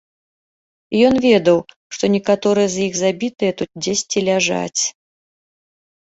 Ён 1.09 1.15
ведаў, 1.25 1.57
што 1.97 2.07
некаторыя 2.15 2.71
з 2.75 2.79
іх 2.85 2.95
забітыя 3.01 3.51
тут 3.59 3.69
дзесьці 3.89 4.19
ляжаць. 4.31 4.81